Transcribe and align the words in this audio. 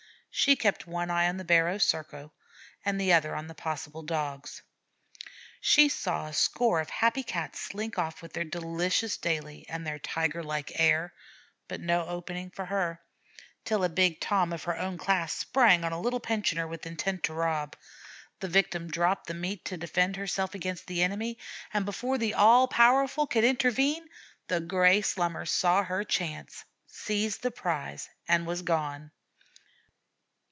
She 0.33 0.55
kept 0.55 0.87
one 0.87 1.11
eye 1.11 1.27
on 1.27 1.35
the 1.35 1.43
barrow 1.43 1.77
circle 1.77 2.31
and 2.85 2.99
the 2.99 3.11
other 3.11 3.35
on 3.35 3.47
the 3.47 3.53
possible 3.53 4.01
Dogs. 4.01 4.61
She 5.59 5.89
saw 5.89 6.25
a 6.27 6.33
score 6.33 6.79
of 6.79 6.89
happy 6.89 7.21
Cats 7.21 7.59
slink 7.59 7.97
off 7.99 8.21
with 8.21 8.31
their 8.31 8.45
delicious 8.45 9.17
'daily' 9.17 9.67
and 9.67 9.85
their 9.85 9.99
tiger 9.99 10.41
like 10.41 10.71
air, 10.75 11.13
but 11.67 11.81
no 11.81 12.07
opening 12.07 12.49
for 12.49 12.63
her, 12.67 13.01
till 13.65 13.83
a 13.83 13.89
big 13.89 14.21
Tom 14.21 14.53
of 14.53 14.63
her 14.63 14.77
own 14.77 14.97
class 14.97 15.33
sprang 15.33 15.83
on 15.83 15.91
a 15.91 15.99
little 15.99 16.21
pensioner 16.21 16.65
with 16.65 16.85
intent 16.85 17.23
to 17.23 17.33
rob. 17.33 17.75
The 18.39 18.47
victim 18.47 18.87
dropped 18.87 19.27
the 19.27 19.33
meat 19.33 19.65
to 19.65 19.75
defend 19.75 20.15
herself 20.15 20.55
against 20.55 20.87
the 20.87 21.03
enemy, 21.03 21.37
and 21.73 21.83
before 21.85 22.17
the 22.17 22.35
'all 22.35 22.69
powerful' 22.69 23.27
could 23.27 23.43
intervene, 23.43 24.07
the 24.47 24.61
gray 24.61 25.01
Slummer 25.01 25.45
saw 25.45 25.83
her 25.83 26.05
chance, 26.05 26.63
seized 26.87 27.41
the 27.43 27.51
prize, 27.51 28.09
and 28.29 28.47
was 28.47 28.61
gone. 28.61 29.11